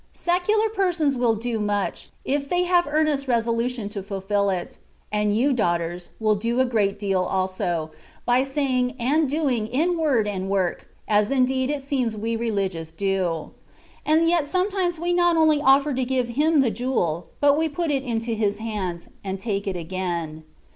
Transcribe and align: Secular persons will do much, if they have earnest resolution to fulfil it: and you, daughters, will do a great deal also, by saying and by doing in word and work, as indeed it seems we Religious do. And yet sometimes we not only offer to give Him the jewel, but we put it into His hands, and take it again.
Secular 0.13 0.67
persons 0.67 1.15
will 1.15 1.35
do 1.35 1.59
much, 1.59 2.09
if 2.25 2.49
they 2.49 2.63
have 2.63 2.87
earnest 2.89 3.27
resolution 3.27 3.87
to 3.89 4.01
fulfil 4.01 4.49
it: 4.49 4.79
and 5.11 5.37
you, 5.37 5.53
daughters, 5.53 6.09
will 6.19 6.33
do 6.33 6.59
a 6.59 6.65
great 6.65 6.97
deal 6.97 7.21
also, 7.21 7.91
by 8.25 8.43
saying 8.43 8.95
and 8.97 9.27
by 9.29 9.35
doing 9.37 9.67
in 9.67 9.95
word 9.99 10.27
and 10.27 10.49
work, 10.49 10.87
as 11.07 11.29
indeed 11.29 11.69
it 11.69 11.83
seems 11.83 12.17
we 12.17 12.35
Religious 12.35 12.91
do. 12.91 13.51
And 14.03 14.27
yet 14.27 14.47
sometimes 14.47 14.97
we 14.99 15.13
not 15.13 15.37
only 15.37 15.61
offer 15.61 15.93
to 15.93 16.03
give 16.03 16.29
Him 16.29 16.61
the 16.61 16.71
jewel, 16.71 17.27
but 17.39 17.55
we 17.55 17.69
put 17.69 17.91
it 17.91 18.01
into 18.01 18.31
His 18.31 18.57
hands, 18.57 19.07
and 19.23 19.39
take 19.39 19.67
it 19.67 19.75
again. 19.75 20.45